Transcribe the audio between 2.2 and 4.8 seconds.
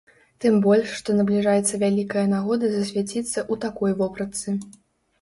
нагода засвяціцца ў такой вопратцы.